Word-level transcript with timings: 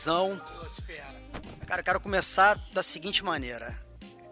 Renzão. 0.00 0.40
Cara, 1.66 1.80
eu 1.80 1.84
quero 1.84 2.00
começar 2.00 2.54
da 2.72 2.82
seguinte 2.82 3.22
maneira. 3.22 3.78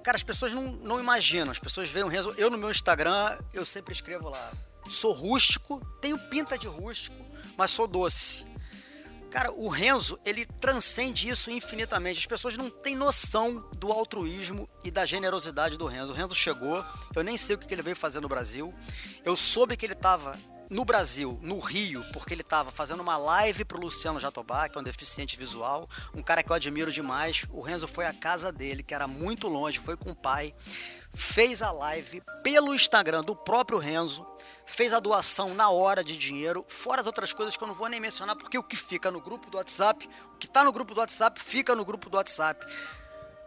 Cara, 0.02 0.16
as 0.16 0.22
pessoas 0.22 0.54
não, 0.54 0.72
não 0.72 0.98
imaginam, 0.98 1.50
as 1.50 1.58
pessoas 1.58 1.90
veem 1.90 2.06
o 2.06 2.08
Renzo. 2.08 2.34
Eu 2.38 2.48
no 2.48 2.56
meu 2.56 2.70
Instagram, 2.70 3.38
eu 3.52 3.66
sempre 3.66 3.92
escrevo 3.92 4.30
lá. 4.30 4.50
Sou 4.88 5.12
rústico, 5.12 5.84
tenho 6.00 6.18
pinta 6.18 6.56
de 6.56 6.66
rústico, 6.66 7.22
mas 7.54 7.70
sou 7.70 7.86
doce. 7.86 8.46
Cara, 9.30 9.52
o 9.52 9.68
Renzo, 9.68 10.18
ele 10.24 10.46
transcende 10.46 11.28
isso 11.28 11.50
infinitamente. 11.50 12.20
As 12.20 12.26
pessoas 12.26 12.56
não 12.56 12.70
têm 12.70 12.96
noção 12.96 13.68
do 13.76 13.92
altruísmo 13.92 14.66
e 14.82 14.90
da 14.90 15.04
generosidade 15.04 15.76
do 15.76 15.84
Renzo. 15.84 16.12
O 16.12 16.16
Renzo 16.16 16.34
chegou, 16.34 16.82
eu 17.14 17.22
nem 17.22 17.36
sei 17.36 17.56
o 17.56 17.58
que 17.58 17.74
ele 17.74 17.82
veio 17.82 17.94
fazer 17.94 18.20
no 18.20 18.28
Brasil. 18.28 18.72
Eu 19.22 19.36
soube 19.36 19.76
que 19.76 19.84
ele 19.84 19.92
estava 19.92 20.38
no 20.70 20.84
Brasil, 20.84 21.38
no 21.42 21.58
Rio, 21.58 22.04
porque 22.12 22.34
ele 22.34 22.42
estava 22.42 22.70
fazendo 22.70 23.00
uma 23.00 23.16
live 23.16 23.64
pro 23.64 23.80
Luciano 23.80 24.20
Jatobá, 24.20 24.68
que 24.68 24.76
é 24.76 24.80
um 24.80 24.84
deficiente 24.84 25.36
visual, 25.36 25.88
um 26.14 26.22
cara 26.22 26.42
que 26.42 26.50
eu 26.50 26.56
admiro 26.56 26.92
demais. 26.92 27.44
O 27.50 27.60
Renzo 27.60 27.88
foi 27.88 28.04
à 28.06 28.12
casa 28.12 28.52
dele, 28.52 28.82
que 28.82 28.94
era 28.94 29.08
muito 29.08 29.48
longe, 29.48 29.78
foi 29.78 29.96
com 29.96 30.10
o 30.10 30.16
pai, 30.16 30.54
fez 31.14 31.62
a 31.62 31.70
live 31.70 32.22
pelo 32.42 32.74
Instagram 32.74 33.22
do 33.22 33.34
próprio 33.34 33.78
Renzo, 33.78 34.26
fez 34.66 34.92
a 34.92 35.00
doação 35.00 35.54
na 35.54 35.70
hora 35.70 36.04
de 36.04 36.16
dinheiro, 36.16 36.64
fora 36.68 37.00
as 37.00 37.06
outras 37.06 37.32
coisas 37.32 37.56
que 37.56 37.62
eu 37.62 37.68
não 37.68 37.74
vou 37.74 37.88
nem 37.88 38.00
mencionar, 38.00 38.36
porque 38.36 38.58
o 38.58 38.62
que 38.62 38.76
fica 38.76 39.10
no 39.10 39.20
grupo 39.20 39.48
do 39.50 39.56
WhatsApp, 39.56 40.08
o 40.34 40.38
que 40.38 40.46
está 40.46 40.62
no 40.62 40.72
grupo 40.72 40.94
do 40.94 41.00
WhatsApp, 41.00 41.40
fica 41.42 41.74
no 41.74 41.84
grupo 41.84 42.10
do 42.10 42.16
WhatsApp. 42.18 42.66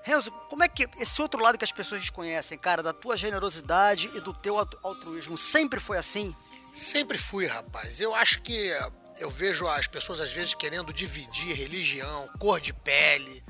Renzo, 0.03 0.31
como 0.49 0.63
é 0.63 0.67
que 0.67 0.89
esse 0.97 1.21
outro 1.21 1.39
lado 1.39 1.59
que 1.59 1.63
as 1.63 1.71
pessoas 1.71 2.01
desconhecem, 2.01 2.57
cara, 2.57 2.81
da 2.81 2.91
tua 2.91 3.15
generosidade 3.15 4.09
e 4.15 4.19
do 4.19 4.33
teu 4.33 4.57
altruísmo, 4.57 5.37
sempre 5.37 5.79
foi 5.79 5.99
assim? 5.99 6.35
Sempre 6.73 7.17
fui, 7.17 7.45
rapaz. 7.45 7.99
Eu 7.99 8.15
acho 8.15 8.41
que 8.41 8.71
eu 9.17 9.29
vejo 9.29 9.67
as 9.67 9.87
pessoas 9.87 10.19
às 10.19 10.33
vezes 10.33 10.53
querendo 10.53 10.93
dividir 10.93 11.55
religião, 11.55 12.29
cor 12.39 12.59
de 12.59 12.73
pele, 12.73 13.43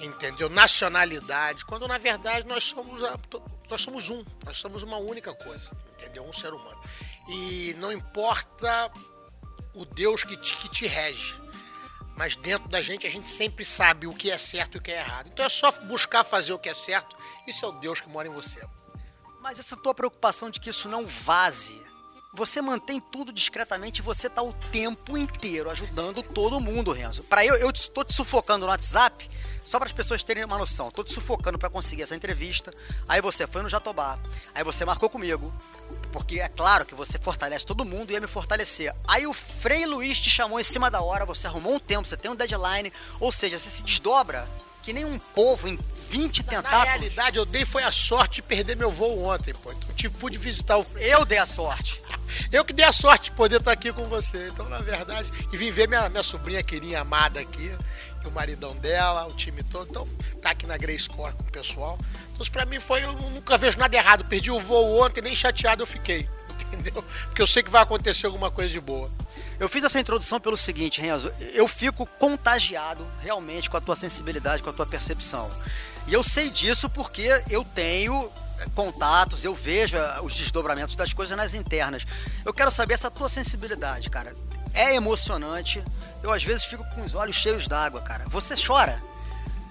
entendeu? 0.00 0.48
Nacionalidade, 0.48 1.64
quando 1.64 1.86
na 1.86 1.98
verdade 1.98 2.46
nós 2.46 2.64
somos 2.64 3.02
a, 3.02 3.18
nós 3.70 3.80
somos 3.80 4.10
um, 4.10 4.24
nós 4.44 4.58
somos 4.58 4.82
uma 4.82 4.98
única 4.98 5.32
coisa, 5.32 5.70
entendeu? 5.94 6.24
Um 6.24 6.32
ser 6.32 6.52
humano. 6.52 6.80
E 7.28 7.74
não 7.78 7.92
importa 7.92 8.92
o 9.74 9.84
Deus 9.84 10.24
que 10.24 10.36
te, 10.36 10.56
que 10.56 10.68
te 10.68 10.86
rege, 10.86 11.40
mas 12.16 12.36
dentro 12.36 12.68
da 12.68 12.82
gente 12.82 13.06
a 13.06 13.10
gente 13.10 13.28
sempre 13.28 13.64
sabe 13.64 14.06
o 14.06 14.14
que 14.14 14.30
é 14.30 14.38
certo 14.38 14.76
e 14.76 14.78
o 14.78 14.82
que 14.82 14.90
é 14.90 14.98
errado. 14.98 15.28
Então 15.32 15.46
é 15.46 15.48
só 15.48 15.70
buscar 15.82 16.24
fazer 16.24 16.52
o 16.52 16.58
que 16.58 16.68
é 16.68 16.74
certo, 16.74 17.16
isso 17.46 17.64
é 17.64 17.68
o 17.68 17.72
Deus 17.72 18.00
que 18.00 18.08
mora 18.08 18.28
em 18.28 18.32
você. 18.32 18.66
Mas 19.40 19.58
essa 19.58 19.76
tua 19.76 19.94
preocupação 19.94 20.50
de 20.50 20.58
que 20.58 20.70
isso 20.70 20.88
não 20.88 21.06
vaze 21.06 21.83
você 22.34 22.60
mantém 22.60 23.00
tudo 23.00 23.32
discretamente 23.32 24.00
e 24.00 24.02
você 24.02 24.28
tá 24.28 24.42
o 24.42 24.52
tempo 24.72 25.16
inteiro 25.16 25.70
ajudando 25.70 26.22
todo 26.22 26.60
mundo, 26.60 26.92
Renzo. 26.92 27.22
Para 27.24 27.44
eu, 27.44 27.54
eu 27.56 27.70
estou 27.70 28.04
te 28.04 28.12
sufocando 28.12 28.66
no 28.66 28.72
WhatsApp, 28.72 29.30
só 29.64 29.78
para 29.78 29.86
as 29.86 29.92
pessoas 29.92 30.22
terem 30.22 30.44
uma 30.44 30.58
noção. 30.58 30.88
Estou 30.88 31.04
te 31.04 31.12
sufocando 31.12 31.58
para 31.58 31.70
conseguir 31.70 32.02
essa 32.02 32.14
entrevista. 32.14 32.72
Aí 33.08 33.20
você 33.20 33.46
foi 33.46 33.62
no 33.62 33.68
Jatobá. 33.68 34.18
Aí 34.54 34.62
você 34.64 34.84
marcou 34.84 35.08
comigo. 35.08 35.52
Porque 36.12 36.40
é 36.40 36.48
claro 36.48 36.84
que 36.84 36.94
você 36.94 37.18
fortalece 37.18 37.64
todo 37.64 37.84
mundo 37.84 38.10
e 38.10 38.14
ia 38.14 38.20
me 38.20 38.26
fortalecer. 38.26 38.94
Aí 39.06 39.26
o 39.26 39.32
Frei 39.32 39.86
Luiz 39.86 40.18
te 40.18 40.30
chamou 40.30 40.60
em 40.60 40.64
cima 40.64 40.90
da 40.90 41.00
hora, 41.00 41.24
você 41.24 41.46
arrumou 41.46 41.74
um 41.74 41.80
tempo, 41.80 42.06
você 42.06 42.16
tem 42.16 42.30
um 42.30 42.36
deadline, 42.36 42.92
ou 43.18 43.32
seja, 43.32 43.58
você 43.58 43.70
se 43.70 43.82
desdobra 43.82 44.48
que 44.82 44.92
nem 44.92 45.04
um 45.04 45.18
povo 45.18 45.66
em 45.66 45.76
20 46.14 46.44
tentáculos. 46.44 46.70
Na 46.70 46.84
realidade, 46.84 47.38
eu 47.38 47.44
dei 47.44 47.64
foi 47.64 47.82
a 47.82 47.90
sorte 47.90 48.36
de 48.36 48.42
perder 48.42 48.76
meu 48.76 48.90
voo 48.90 49.24
ontem, 49.24 49.52
pô. 49.52 49.72
Então, 49.72 49.92
tive, 49.96 50.14
pude 50.14 50.38
visitar 50.38 50.78
o. 50.78 50.86
Eu 50.96 51.24
dei 51.24 51.38
a 51.38 51.46
sorte. 51.46 52.00
eu 52.52 52.64
que 52.64 52.72
dei 52.72 52.84
a 52.84 52.92
sorte 52.92 53.30
de 53.30 53.36
poder 53.36 53.58
estar 53.58 53.72
aqui 53.72 53.92
com 53.92 54.04
você. 54.06 54.48
Então, 54.48 54.68
na 54.68 54.78
verdade, 54.78 55.28
e 55.52 55.56
vim 55.56 55.72
ver 55.72 55.88
minha, 55.88 56.08
minha 56.08 56.22
sobrinha 56.22 56.62
querida 56.62 57.00
amada 57.00 57.40
aqui, 57.40 57.76
e 58.22 58.26
o 58.28 58.30
maridão 58.30 58.76
dela, 58.76 59.26
o 59.26 59.32
time 59.32 59.62
todo. 59.64 59.90
Então, 59.90 60.08
tá 60.40 60.50
aqui 60.50 60.66
na 60.66 60.76
Grey 60.76 60.98
Score 60.98 61.34
com 61.34 61.42
o 61.42 61.50
pessoal. 61.50 61.98
Então, 62.30 62.42
isso 62.42 62.52
pra 62.52 62.64
mim 62.64 62.78
foi. 62.78 63.02
Eu 63.02 63.12
nunca 63.14 63.58
vejo 63.58 63.76
nada 63.76 63.96
errado. 63.96 64.24
Perdi 64.24 64.52
o 64.52 64.60
voo 64.60 65.02
ontem, 65.04 65.20
nem 65.20 65.34
chateado 65.34 65.82
eu 65.82 65.86
fiquei. 65.86 66.28
Entendeu? 66.72 67.04
Porque 67.26 67.42
eu 67.42 67.46
sei 67.46 67.62
que 67.64 67.70
vai 67.70 67.82
acontecer 67.82 68.26
alguma 68.26 68.52
coisa 68.52 68.70
de 68.70 68.80
boa. 68.80 69.10
Eu 69.58 69.68
fiz 69.68 69.82
essa 69.82 69.98
introdução 69.98 70.40
pelo 70.40 70.56
seguinte, 70.56 71.00
Renzo. 71.00 71.32
Eu 71.54 71.66
fico 71.66 72.06
contagiado 72.06 73.04
realmente 73.20 73.68
com 73.68 73.76
a 73.76 73.80
tua 73.80 73.96
sensibilidade, 73.96 74.62
com 74.62 74.70
a 74.70 74.72
tua 74.72 74.86
percepção. 74.86 75.50
E 76.06 76.12
eu 76.12 76.22
sei 76.22 76.50
disso 76.50 76.88
porque 76.90 77.28
eu 77.50 77.64
tenho 77.64 78.30
eh, 78.58 78.66
contatos, 78.74 79.44
eu 79.44 79.54
vejo 79.54 79.96
eh, 79.96 80.20
os 80.22 80.34
desdobramentos 80.34 80.94
das 80.94 81.12
coisas 81.12 81.36
nas 81.36 81.54
internas. 81.54 82.04
Eu 82.44 82.52
quero 82.52 82.70
saber 82.70 82.94
essa 82.94 83.10
tua 83.10 83.28
sensibilidade, 83.28 84.10
cara. 84.10 84.34
É 84.74 84.94
emocionante. 84.94 85.82
Eu 86.22 86.32
às 86.32 86.42
vezes 86.42 86.64
fico 86.64 86.84
com 86.90 87.02
os 87.02 87.14
olhos 87.14 87.36
cheios 87.36 87.66
d'água, 87.66 88.02
cara. 88.02 88.24
Você 88.28 88.54
chora? 88.56 89.02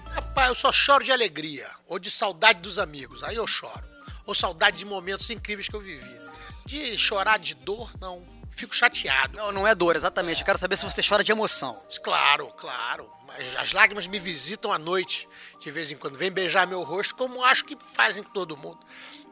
Rapaz, 0.06 0.48
eu 0.48 0.54
só 0.54 0.72
choro 0.72 1.04
de 1.04 1.12
alegria 1.12 1.68
ou 1.86 1.98
de 1.98 2.10
saudade 2.10 2.60
dos 2.60 2.78
amigos. 2.78 3.22
Aí 3.22 3.36
eu 3.36 3.46
choro. 3.46 3.84
Ou 4.26 4.34
saudade 4.34 4.78
de 4.78 4.84
momentos 4.84 5.28
incríveis 5.30 5.68
que 5.68 5.74
eu 5.74 5.80
vivi. 5.80 6.20
De 6.64 6.96
chorar 6.96 7.38
de 7.38 7.54
dor, 7.54 7.92
não 8.00 8.33
fico 8.54 8.74
chateado. 8.74 9.36
Não, 9.36 9.52
não 9.52 9.66
é 9.66 9.74
dor, 9.74 9.96
exatamente. 9.96 10.40
Eu 10.40 10.46
quero 10.46 10.58
saber 10.58 10.76
se 10.76 10.84
você 10.84 11.02
chora 11.06 11.24
de 11.24 11.32
emoção. 11.32 11.80
Claro, 12.02 12.48
claro. 12.56 13.10
Mas 13.26 13.56
as 13.56 13.72
lágrimas 13.72 14.06
me 14.06 14.18
visitam 14.18 14.72
à 14.72 14.78
noite, 14.78 15.28
de 15.60 15.70
vez 15.70 15.90
em 15.90 15.96
quando. 15.96 16.16
Vem 16.16 16.30
beijar 16.30 16.66
meu 16.66 16.82
rosto, 16.82 17.14
como 17.14 17.44
acho 17.44 17.64
que 17.64 17.76
fazem 17.94 18.22
com 18.22 18.30
todo 18.30 18.56
mundo. 18.56 18.78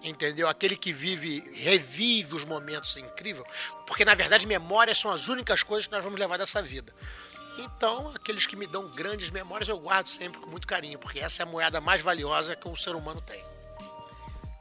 Entendeu? 0.03 0.49
Aquele 0.49 0.77
que 0.77 0.93
vive, 0.93 1.41
revive 1.55 2.35
os 2.35 2.45
momentos 2.45 2.97
incríveis. 2.97 3.47
Porque, 3.87 4.05
na 4.05 4.15
verdade, 4.15 4.47
memórias 4.47 4.99
são 4.99 5.11
as 5.11 5.29
únicas 5.29 5.63
coisas 5.63 5.87
que 5.87 5.93
nós 5.93 6.03
vamos 6.03 6.19
levar 6.19 6.37
dessa 6.37 6.61
vida. 6.61 6.93
Então, 7.59 8.11
aqueles 8.15 8.47
que 8.47 8.57
me 8.57 8.67
dão 8.67 8.89
grandes 8.89 9.31
memórias, 9.31 9.69
eu 9.69 9.79
guardo 9.79 10.07
sempre 10.07 10.41
com 10.41 10.49
muito 10.49 10.67
carinho, 10.67 10.99
porque 10.99 11.21
essa 11.21 11.43
é 11.43 11.45
a 11.45 11.47
moeda 11.47 11.81
mais 11.81 12.01
valiosa 12.01 12.57
que 12.57 12.67
um 12.67 12.75
ser 12.75 12.97
humano 12.97 13.21
tem. 13.21 13.43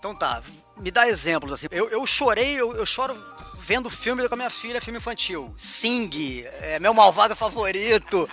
Então 0.01 0.15
tá, 0.15 0.41
me 0.77 0.89
dá 0.89 1.07
exemplos 1.07 1.53
assim. 1.53 1.67
Eu, 1.69 1.87
eu 1.89 2.05
chorei, 2.07 2.59
eu, 2.59 2.75
eu 2.75 2.85
choro 2.87 3.13
vendo 3.61 3.89
filme 3.89 4.27
com 4.27 4.33
a 4.33 4.37
minha 4.37 4.49
filha, 4.49 4.81
filme 4.81 4.97
infantil. 4.97 5.53
Sing, 5.57 6.09
é 6.61 6.79
meu 6.79 6.93
malvado 6.93 7.35
favorito. 7.35 8.29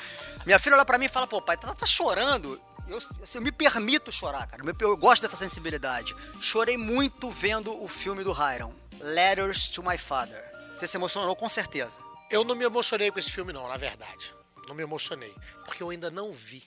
Minha 0.47 0.59
filha 0.59 0.77
olha 0.77 0.85
pra 0.85 0.99
mim 0.99 1.05
e 1.05 1.09
fala, 1.09 1.27
pô, 1.27 1.41
pai, 1.41 1.57
tá, 1.57 1.75
tá 1.75 1.87
chorando. 1.87 2.61
Eu, 2.89 2.97
assim, 3.23 3.39
eu, 3.39 3.43
me 3.43 3.53
permito 3.53 4.11
chorar, 4.11 4.47
cara. 4.47 4.63
Eu, 4.81 4.97
gosto 4.97 5.23
dessa 5.23 5.37
sensibilidade. 5.37 6.17
Chorei 6.41 6.79
muito 6.79 7.31
vendo 7.31 7.83
o 7.83 7.87
filme 7.87 8.25
do 8.25 8.33
Hiron, 8.33 8.73
Letters 8.99 9.69
to 9.69 9.83
My 9.83 9.99
Father. 9.99 10.43
Você 10.75 10.87
se 10.87 10.97
emocionou 10.97 11.37
com 11.37 11.49
certeza. 11.49 12.01
Eu 12.31 12.45
não 12.45 12.55
me 12.55 12.65
emocionei 12.65 13.11
com 13.11 13.19
esse 13.19 13.31
filme, 13.31 13.53
não, 13.53 13.69
na 13.69 13.77
verdade. 13.77 14.35
Não 14.67 14.75
me 14.75 14.83
emocionei. 14.83 15.35
Porque 15.65 15.83
eu 15.83 15.91
ainda 15.91 16.11
não 16.11 16.33
vi. 16.33 16.63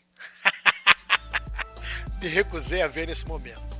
me 2.22 2.28
recusei 2.28 2.84
a 2.84 2.88
ver 2.88 3.08
nesse 3.08 3.26
momento. 3.26 3.71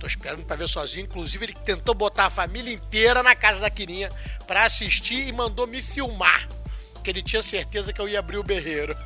Tô 0.00 0.06
esperando 0.06 0.44
para 0.44 0.56
ver 0.56 0.68
sozinho. 0.68 1.04
Inclusive, 1.04 1.44
ele 1.44 1.54
tentou 1.54 1.94
botar 1.94 2.26
a 2.26 2.30
família 2.30 2.72
inteira 2.72 3.22
na 3.22 3.36
casa 3.36 3.60
da 3.60 3.70
Quirinha 3.70 4.10
para 4.46 4.64
assistir 4.64 5.28
e 5.28 5.32
mandou 5.32 5.66
me 5.66 5.82
filmar. 5.82 6.48
Porque 6.94 7.10
ele 7.10 7.22
tinha 7.22 7.42
certeza 7.42 7.92
que 7.92 8.00
eu 8.00 8.08
ia 8.08 8.18
abrir 8.18 8.38
o 8.38 8.42
berreiro. 8.42 8.96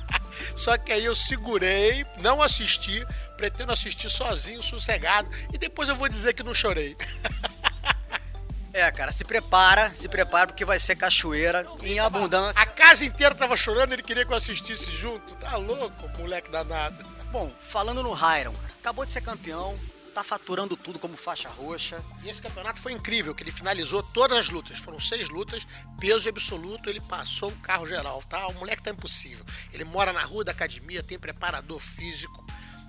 Só 0.54 0.76
que 0.76 0.92
aí 0.92 1.04
eu 1.04 1.14
segurei, 1.14 2.06
não 2.18 2.42
assisti, 2.42 3.04
pretendo 3.36 3.72
assistir 3.72 4.08
sozinho, 4.08 4.62
sossegado, 4.62 5.28
e 5.52 5.58
depois 5.58 5.88
eu 5.88 5.96
vou 5.96 6.08
dizer 6.08 6.34
que 6.34 6.42
não 6.42 6.54
chorei. 6.54 6.96
É, 8.76 8.90
cara, 8.90 9.12
se 9.12 9.24
prepara, 9.24 9.94
se 9.94 10.08
prepara 10.08 10.48
porque 10.48 10.64
vai 10.64 10.80
ser 10.80 10.96
cachoeira 10.96 11.64
em 11.80 12.00
abundância. 12.00 12.60
A 12.60 12.66
casa 12.66 13.04
inteira 13.04 13.32
tava 13.32 13.56
chorando, 13.56 13.92
ele 13.92 14.02
queria 14.02 14.24
que 14.26 14.32
eu 14.32 14.36
assistisse 14.36 14.90
junto. 14.90 15.32
Tá 15.36 15.56
louco, 15.56 16.08
moleque 16.18 16.50
danado. 16.50 16.96
Bom, 17.30 17.52
falando 17.60 18.02
no 18.02 18.12
Hyron, 18.12 18.52
acabou 18.80 19.06
de 19.06 19.12
ser 19.12 19.20
campeão, 19.20 19.78
tá 20.14 20.22
faturando 20.22 20.76
tudo 20.76 20.98
como 20.98 21.16
faixa 21.16 21.48
roxa. 21.48 22.02
E 22.22 22.28
esse 22.28 22.40
campeonato 22.40 22.80
foi 22.80 22.92
incrível, 22.92 23.34
que 23.34 23.42
ele 23.42 23.50
finalizou 23.50 24.02
todas 24.02 24.38
as 24.38 24.48
lutas. 24.48 24.78
Foram 24.78 25.00
seis 25.00 25.28
lutas, 25.28 25.66
peso 25.98 26.28
absoluto, 26.28 26.88
ele 26.88 27.00
passou 27.00 27.50
o 27.50 27.56
carro 27.56 27.86
geral, 27.86 28.22
tá? 28.22 28.46
O 28.46 28.54
moleque 28.54 28.82
tá 28.82 28.90
impossível. 28.90 29.44
Ele 29.72 29.84
mora 29.84 30.12
na 30.12 30.22
rua 30.22 30.44
da 30.44 30.52
academia, 30.52 31.02
tem 31.02 31.18
preparador 31.18 31.80
físico. 31.80 32.46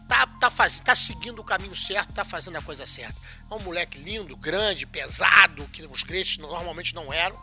Tá, 0.08 0.28
tá, 0.40 0.52
faz, 0.52 0.80
tá 0.80 0.94
seguindo 0.94 1.40
o 1.40 1.44
caminho 1.44 1.76
certo, 1.76 2.14
tá 2.14 2.24
fazendo 2.24 2.58
a 2.58 2.62
coisa 2.62 2.86
certa. 2.86 3.20
É 3.50 3.56
um 3.56 3.60
moleque 3.60 3.98
lindo, 3.98 4.38
grande, 4.38 4.86
pesado, 4.86 5.68
que 5.70 5.84
os 5.84 6.04
Graces 6.04 6.38
normalmente 6.38 6.94
não 6.94 7.12
eram. 7.12 7.36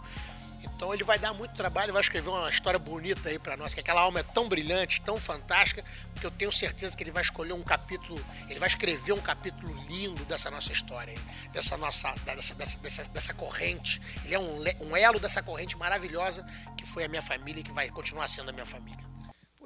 Então 0.63 0.93
ele 0.93 1.05
vai 1.05 1.19
dar 1.19 1.33
muito 1.33 1.55
trabalho, 1.55 1.93
vai 1.93 2.03
escrever 2.03 2.29
uma 2.29 2.49
história 2.49 2.79
bonita 2.79 3.29
aí 3.29 3.39
para 3.39 3.57
nós, 3.57 3.75
que 3.75 3.81
aquela 3.81 4.01
alma 4.01 4.21
é 4.21 4.23
tão 4.23 4.49
brilhante, 4.49 5.01
tão 5.01 5.19
fantástica, 5.19 5.85
que 6.19 6.25
eu 6.25 6.31
tenho 6.31 6.53
certeza 6.53 6.97
que 6.97 7.03
ele 7.03 7.11
vai 7.11 7.23
escolher 7.23 7.53
um 7.53 7.63
capítulo, 7.63 8.25
ele 8.49 8.59
vai 8.59 8.69
escrever 8.69 9.13
um 9.13 9.21
capítulo 9.21 9.73
lindo 9.89 10.25
dessa 10.25 10.51
nossa 10.51 10.73
história, 10.73 11.15
dessa 11.53 11.77
nossa, 11.77 12.15
dessa, 12.25 12.55
dessa, 12.55 12.79
dessa, 12.79 13.05
dessa 13.05 13.35
corrente. 13.35 14.01
Ele 14.25 14.35
é 14.35 14.39
um, 14.39 14.63
um 14.81 14.97
elo 14.97 15.19
dessa 15.19 15.43
corrente 15.43 15.77
maravilhosa 15.77 16.47
que 16.77 16.87
foi 16.87 17.05
a 17.05 17.09
minha 17.09 17.23
família 17.23 17.61
e 17.61 17.65
que 17.65 17.73
vai 17.73 17.89
continuar 17.91 18.29
sendo 18.29 18.51
a 18.51 18.53
minha 18.53 18.67
família. 18.67 19.12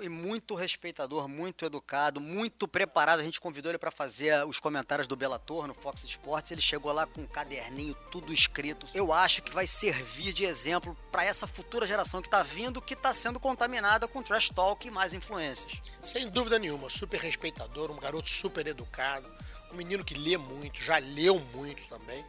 E 0.01 0.09
muito 0.09 0.55
respeitador, 0.55 1.27
muito 1.29 1.65
educado, 1.65 2.21
muito 2.21 2.69
preparado. 2.69 3.21
A 3.21 3.25
gente 3.25 3.41
convidou 3.41 3.71
ele 3.71 3.79
para 3.79 3.91
fazer 3.91 4.47
os 4.47 4.61
comentários 4.61 5.07
do 5.07 5.17
Bellator 5.17 5.67
no 5.67 5.75
Fox 5.75 6.05
Sports. 6.05 6.51
Ele 6.51 6.61
chegou 6.61 6.93
lá 6.93 7.07
com 7.07 7.23
um 7.23 7.27
caderninho, 7.27 7.95
tudo 8.11 8.33
escrito. 8.33 8.87
Eu 8.95 9.13
acho 9.13 9.43
que 9.43 9.53
vai 9.53 9.67
servir 9.67 10.33
de 10.33 10.45
exemplo 10.45 10.97
para 11.11 11.25
essa 11.25 11.47
futura 11.47 11.87
geração 11.87 12.21
que 12.21 12.29
está 12.29 12.43
vindo, 12.43 12.83
que 12.83 12.95
está 12.95 13.15
sendo 13.15 13.41
contaminada 13.41 14.07
com 14.07 14.23
trash 14.23 14.51
talk 14.51 14.87
e 14.87 14.91
mais 14.91 15.15
influências. 15.15 15.81
Sem 16.03 16.29
dúvida 16.29 16.59
nenhuma, 16.59 16.91
super 16.91 17.19
respeitador, 17.19 17.91
um 17.91 17.99
garoto 17.99 18.29
super 18.29 18.67
educado, 18.67 19.29
um 19.73 19.77
menino 19.77 20.05
que 20.05 20.15
lê 20.15 20.37
muito, 20.37 20.81
já 20.83 20.99
leu 20.99 21.41
muito 21.55 21.87
também. 21.89 22.25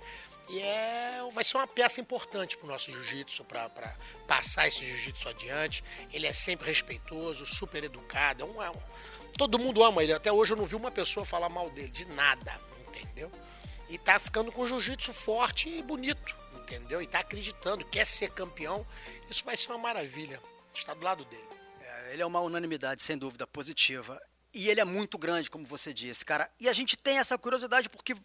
E 0.49 0.61
é, 0.61 1.27
vai 1.33 1.43
ser 1.43 1.57
uma 1.57 1.67
peça 1.67 1.99
importante 1.99 2.57
para 2.57 2.65
o 2.65 2.69
nosso 2.69 2.91
jiu-jitsu, 2.91 3.43
para 3.43 3.69
passar 4.25 4.67
esse 4.67 4.85
jiu-jitsu 4.85 5.27
adiante. 5.27 5.83
Ele 6.13 6.25
é 6.25 6.31
sempre 6.31 6.67
respeitoso, 6.67 7.45
super 7.45 7.83
educado. 7.83 8.43
É 8.43 8.45
um, 8.45 8.63
é 8.63 8.69
um, 8.69 8.79
todo 9.37 9.59
mundo 9.59 9.83
ama 9.83 10.01
ele. 10.01 10.13
Até 10.13 10.31
hoje 10.31 10.53
eu 10.53 10.57
não 10.57 10.65
vi 10.65 10.75
uma 10.75 10.91
pessoa 10.91 11.25
falar 11.25 11.49
mal 11.49 11.69
dele, 11.69 11.89
de 11.89 12.05
nada, 12.05 12.59
entendeu? 12.87 13.29
E 13.89 13.97
tá 13.97 14.17
ficando 14.19 14.51
com 14.51 14.65
jiu-jitsu 14.65 15.11
forte 15.11 15.69
e 15.69 15.83
bonito, 15.83 16.35
entendeu? 16.55 17.01
E 17.01 17.07
tá 17.07 17.19
acreditando, 17.19 17.83
quer 17.83 18.05
ser 18.05 18.31
campeão. 18.31 18.87
Isso 19.29 19.43
vai 19.43 19.57
ser 19.57 19.71
uma 19.71 19.77
maravilha. 19.77 20.41
Está 20.73 20.93
do 20.93 21.03
lado 21.03 21.25
dele. 21.25 21.47
É, 21.81 22.13
ele 22.13 22.21
é 22.21 22.25
uma 22.25 22.39
unanimidade, 22.39 23.01
sem 23.03 23.17
dúvida, 23.17 23.45
positiva. 23.45 24.17
E 24.53 24.69
ele 24.69 24.79
é 24.79 24.85
muito 24.85 25.17
grande, 25.17 25.49
como 25.49 25.65
você 25.65 25.93
disse, 25.93 26.23
cara. 26.23 26.49
E 26.59 26.69
a 26.69 26.73
gente 26.73 26.95
tem 26.95 27.19
essa 27.19 27.37
curiosidade 27.37 27.89
porque 27.89 28.15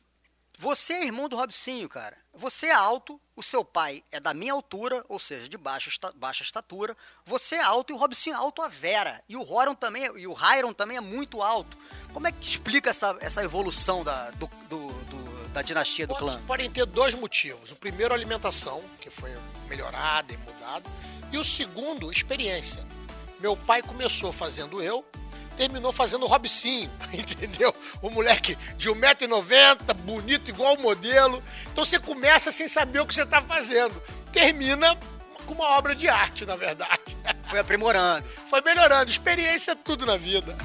você 0.59 0.93
é 0.95 1.05
irmão 1.05 1.29
do 1.29 1.37
Robicinho, 1.37 1.89
cara. 1.89 2.17
Você 2.35 2.67
é 2.67 2.73
alto, 2.73 3.21
o 3.35 3.43
seu 3.43 3.65
pai 3.65 4.03
é 4.11 4.21
da 4.21 4.33
minha 4.33 4.53
altura, 4.53 5.05
ou 5.09 5.19
seja, 5.19 5.49
de 5.49 5.59
baixa, 5.59 5.91
baixa 6.15 6.43
estatura. 6.43 6.97
Você 7.25 7.57
é 7.57 7.63
alto 7.63 7.93
e 7.93 7.95
o 7.95 7.99
Robicinho 7.99 8.35
é 8.35 8.39
alto 8.39 8.63
a 8.63 8.69
Vera. 8.69 9.23
E 9.29 9.37
o 9.37 9.43
Horon 9.43 9.75
também, 9.75 10.05
e 10.17 10.27
o 10.27 10.33
Hyron 10.33 10.73
também 10.73 10.97
é 10.97 11.01
muito 11.01 11.43
alto. 11.43 11.77
Como 12.13 12.27
é 12.27 12.33
que 12.33 12.47
explica 12.47 12.91
essa, 12.91 13.17
essa 13.21 13.43
evolução 13.43 14.05
da, 14.05 14.31
do, 14.31 14.47
do, 14.69 14.89
do, 14.89 15.49
da 15.49 15.63
dinastia 15.63 16.07
do 16.07 16.15
clã? 16.15 16.41
Podem 16.47 16.71
ter 16.71 16.87
dois 16.87 17.15
motivos. 17.15 17.71
O 17.71 17.77
primeiro, 17.77 18.15
alimentação, 18.15 18.83
que 19.01 19.11
foi 19.11 19.31
melhorada 19.69 20.33
e 20.33 20.37
mudada. 20.37 20.89
E 21.31 21.39
o 21.39 21.45
segundo, 21.45 22.11
experiência. 22.11 22.87
Meu 23.41 23.57
pai 23.57 23.83
começou 23.83 24.33
fazendo 24.33 24.83
eu, 24.83 25.05
terminou 25.53 25.93
fazendo 25.93 26.25
o 26.25 26.29
Robicinho, 26.29 26.91
entendeu? 27.13 27.75
O 28.01 28.11
moleque 28.11 28.57
de 28.77 28.91
1,90m, 28.91 29.95
bonito 29.95 30.51
igual 30.51 30.75
o 30.75 30.83
modelo. 30.83 31.43
Então 31.73 31.85
você 31.85 31.99
começa 31.99 32.51
sem 32.51 32.69
saber 32.69 33.01
o 33.01 33.07
que 33.07 33.15
você 33.15 33.23
está 33.23 33.41
fazendo. 33.41 34.01
Termina 34.33 34.99
com 35.47 35.55
uma 35.55 35.77
obra 35.77 35.95
de 35.95 36.09
arte, 36.09 36.45
na 36.45 36.57
verdade. 36.57 37.17
Foi 37.49 37.59
aprimorando. 37.59 38.27
Foi 38.47 38.61
melhorando. 38.61 39.11
Experiência 39.11 39.73
é 39.73 39.75
tudo 39.75 40.07
na 40.07 40.17
vida. 40.17 40.57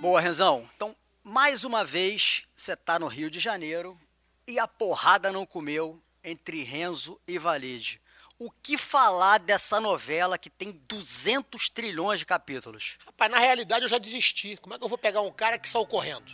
Boa, 0.00 0.20
Renzão. 0.20 0.68
Então, 0.74 0.94
mais 1.22 1.64
uma 1.64 1.84
vez, 1.84 2.44
você 2.56 2.72
está 2.72 2.98
no 2.98 3.06
Rio 3.06 3.30
de 3.30 3.40
Janeiro 3.40 3.98
e 4.46 4.58
a 4.58 4.66
porrada 4.66 5.32
não 5.32 5.46
comeu 5.46 6.00
entre 6.22 6.62
Renzo 6.62 7.20
e 7.26 7.38
Valide 7.38 8.03
o 8.44 8.50
que 8.62 8.76
falar 8.76 9.38
dessa 9.38 9.80
novela 9.80 10.36
que 10.36 10.50
tem 10.50 10.78
200 10.86 11.70
trilhões 11.70 12.18
de 12.18 12.26
capítulos? 12.26 12.98
Rapaz, 13.06 13.30
na 13.30 13.38
realidade 13.38 13.84
eu 13.84 13.88
já 13.88 13.96
desisti. 13.96 14.58
Como 14.58 14.74
é 14.74 14.78
que 14.78 14.84
eu 14.84 14.88
vou 14.88 14.98
pegar 14.98 15.22
um 15.22 15.32
cara 15.32 15.58
que 15.58 15.66
saiu 15.66 15.86
correndo? 15.86 16.30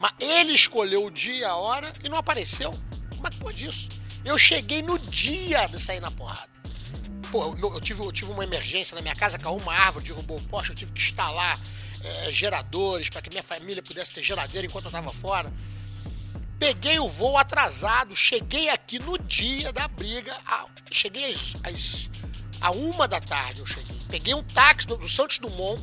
Mas 0.00 0.12
ele 0.18 0.52
escolheu 0.52 1.04
o 1.04 1.10
dia, 1.10 1.48
a 1.48 1.56
hora 1.56 1.92
e 2.02 2.08
não 2.08 2.18
apareceu. 2.18 2.72
Como 3.10 3.24
é 3.24 3.30
que 3.30 3.38
pode 3.38 3.66
isso? 3.66 3.88
Eu 4.24 4.36
cheguei 4.36 4.82
no 4.82 4.98
dia 4.98 5.68
de 5.68 5.78
sair 5.78 6.00
na 6.00 6.10
porrada. 6.10 6.50
Pô, 7.30 7.54
eu, 7.56 7.74
eu 7.74 7.80
tive, 7.80 8.02
eu 8.02 8.10
tive 8.10 8.32
uma 8.32 8.42
emergência 8.42 8.96
na 8.96 9.00
minha 9.00 9.14
casa, 9.14 9.38
caiu 9.38 9.56
uma 9.56 9.72
árvore, 9.72 10.06
derrubou 10.06 10.38
o 10.38 10.42
poste, 10.44 10.70
eu 10.70 10.76
tive 10.76 10.92
que 10.92 11.00
instalar 11.00 11.60
é, 12.02 12.32
geradores 12.32 13.08
para 13.10 13.22
que 13.22 13.30
minha 13.30 13.42
família 13.44 13.82
pudesse 13.82 14.12
ter 14.12 14.24
geladeira 14.24 14.66
enquanto 14.66 14.86
eu 14.86 14.88
estava 14.88 15.12
fora. 15.12 15.52
Peguei 16.58 16.98
o 16.98 17.08
voo 17.08 17.38
atrasado, 17.38 18.16
cheguei 18.16 18.68
aqui 18.68 18.98
no 18.98 19.16
dia 19.18 19.72
da 19.72 19.86
briga, 19.86 20.36
a, 20.44 20.66
cheguei 20.90 21.32
às, 21.32 21.54
às, 21.62 22.10
uma 22.74 23.06
da 23.06 23.20
tarde 23.20 23.60
eu 23.60 23.66
cheguei. 23.66 23.96
Peguei 24.08 24.34
um 24.34 24.42
táxi 24.42 24.86
do, 24.86 24.96
do 24.96 25.08
Santos 25.08 25.38
Dumont, 25.38 25.82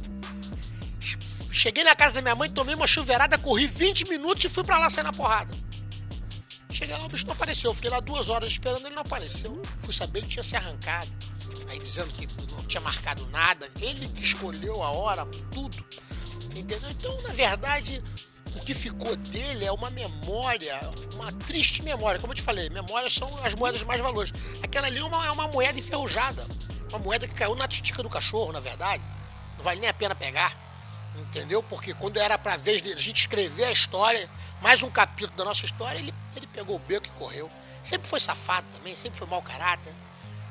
cheguei 1.50 1.84
na 1.84 1.96
casa 1.96 2.16
da 2.16 2.22
minha 2.22 2.36
mãe, 2.36 2.50
tomei 2.50 2.76
uma 2.76 2.88
chuveirada, 2.88 3.38
corri 3.38 3.68
20 3.68 4.10
minutos 4.10 4.44
e 4.44 4.50
fui 4.50 4.64
para 4.64 4.78
lá 4.78 4.90
sair 4.90 5.06
na 5.06 5.14
porrada. 5.14 5.56
Cheguei 6.76 6.94
lá, 6.98 7.06
o 7.06 7.08
bicho 7.08 7.26
não 7.26 7.34
apareceu. 7.34 7.74
Fiquei 7.74 7.90
lá 7.90 8.02
duas 8.02 8.28
horas 8.28 8.52
esperando, 8.52 8.86
ele 8.86 8.96
não 8.96 9.02
apareceu. 9.02 9.62
Fui 9.82 9.94
saber, 9.94 10.20
ele 10.20 10.28
tinha 10.28 10.44
se 10.44 10.58
arrancado. 10.58 11.10
Aí 11.70 11.80
dizendo 11.80 12.12
que 12.12 12.28
não 12.52 12.66
tinha 12.66 12.82
marcado 12.82 13.26
nada. 13.28 13.72
Ele 13.80 14.10
que 14.10 14.22
escolheu 14.22 14.84
a 14.84 14.90
hora, 14.90 15.26
tudo. 15.54 15.86
Entendeu? 16.54 16.90
Então, 16.92 17.22
na 17.22 17.30
verdade, 17.32 18.04
o 18.56 18.60
que 18.62 18.74
ficou 18.74 19.16
dele 19.16 19.66
é 19.66 19.72
uma 19.72 19.90
memória, 19.90 20.80
uma 21.14 21.32
triste 21.32 21.84
memória. 21.84 22.20
Como 22.20 22.32
eu 22.32 22.36
te 22.36 22.42
falei, 22.42 22.70
memórias 22.70 23.14
são 23.14 23.30
as 23.44 23.54
moedas 23.54 23.84
mais 23.84 24.02
valores. 24.02 24.34
Aquela 24.64 24.88
ali 24.88 25.00
é 25.00 25.04
uma, 25.04 25.26
é 25.26 25.32
uma 25.32 25.48
moeda 25.48 25.78
enferrujada. 25.78 26.48
Uma 26.90 27.00
moeda 27.00 27.28
que 27.28 27.34
caiu 27.34 27.56
na 27.56 27.68
titica 27.68 28.02
do 28.02 28.10
cachorro, 28.10 28.52
na 28.52 28.60
verdade. 28.60 29.04
Não 29.58 29.64
vale 29.64 29.80
nem 29.80 29.90
a 29.90 29.94
pena 29.94 30.16
pegar. 30.16 30.56
Entendeu? 31.16 31.62
Porque 31.62 31.94
quando 31.94 32.18
era 32.18 32.38
pra 32.38 32.58
vez 32.58 32.82
de 32.82 32.94
a 32.94 32.98
gente 32.98 33.22
escrever 33.22 33.66
a 33.66 33.72
história, 33.72 34.30
mais 34.62 34.84
um 34.84 34.90
capítulo 34.90 35.36
da 35.38 35.46
nossa 35.46 35.66
história, 35.66 36.00
ele, 36.00 36.14
ele 36.36 36.48
pegou 36.48 36.76
o 36.76 36.80
beco 36.80 37.08
e 37.08 37.10
correu. 37.12 37.50
Sempre 37.84 38.10
foi 38.10 38.20
safado 38.20 38.66
também, 38.76 38.96
sempre 38.96 39.18
foi 39.18 39.28
mau 39.28 39.42
caráter. 39.42 39.94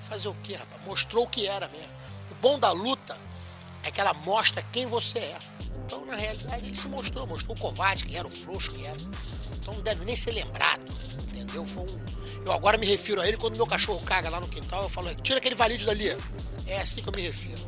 Fazer 0.08 0.28
o 0.28 0.36
quê, 0.42 0.54
rapaz? 0.54 0.82
Mostrou 0.84 1.24
o 1.24 1.28
que 1.28 1.46
era 1.46 1.68
mesmo. 1.68 1.92
O 2.30 2.34
bom 2.36 2.58
da 2.58 2.70
luta 2.70 3.16
é 3.82 3.90
que 3.90 4.00
ela 4.00 4.14
mostra 4.14 4.62
quem 4.72 4.86
você 4.86 5.18
é. 5.18 5.38
Então, 5.84 6.04
na 6.06 6.16
realidade, 6.16 6.66
ele 6.66 6.76
se 6.76 6.88
mostrou, 6.88 7.26
mostrou 7.26 7.56
o 7.56 7.60
covarde 7.60 8.04
que 8.04 8.16
era, 8.16 8.26
o 8.26 8.30
frouxo 8.30 8.70
que 8.70 8.84
era. 8.86 8.96
Então 9.64 9.74
não 9.74 9.82
deve 9.82 10.04
nem 10.04 10.14
ser 10.14 10.32
lembrado, 10.32 10.84
entendeu? 11.22 11.64
Foi 11.64 11.82
um... 11.82 12.04
Eu 12.44 12.52
agora 12.52 12.76
me 12.76 12.84
refiro 12.84 13.22
a 13.22 13.26
ele 13.26 13.38
quando 13.38 13.56
meu 13.56 13.66
cachorro 13.66 14.00
caga 14.04 14.28
lá 14.28 14.38
no 14.38 14.46
quintal, 14.46 14.82
eu 14.82 14.88
falo, 14.90 15.14
tira 15.14 15.38
aquele 15.38 15.54
valide 15.54 15.86
dali. 15.86 16.08
É 16.66 16.80
assim 16.80 17.02
que 17.02 17.08
eu 17.08 17.12
me 17.14 17.22
refiro. 17.22 17.60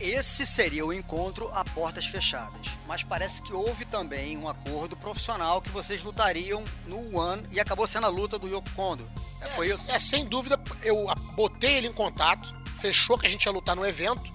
Esse 0.00 0.44
seria 0.44 0.84
o 0.84 0.92
encontro 0.92 1.48
a 1.54 1.64
portas 1.64 2.06
fechadas. 2.06 2.66
Mas 2.88 3.04
parece 3.04 3.40
que 3.40 3.52
houve 3.52 3.84
também 3.84 4.36
um 4.36 4.48
acordo 4.48 4.96
profissional 4.96 5.62
que 5.62 5.70
vocês 5.70 6.02
lutariam 6.02 6.64
no 6.88 7.16
One 7.16 7.46
e 7.52 7.60
acabou 7.60 7.86
sendo 7.86 8.06
a 8.06 8.10
luta 8.10 8.36
do 8.36 8.48
Yoko 8.48 8.68
Kondo. 8.70 9.08
É, 9.40 9.46
foi 9.50 9.68
isso? 9.68 9.88
É, 9.88 10.00
sem 10.00 10.24
dúvida, 10.24 10.60
eu 10.82 11.06
botei 11.36 11.74
ele 11.74 11.86
em 11.86 11.92
contato, 11.92 12.52
fechou 12.78 13.16
que 13.16 13.28
a 13.28 13.30
gente 13.30 13.44
ia 13.44 13.52
lutar 13.52 13.76
no 13.76 13.86
evento 13.86 14.28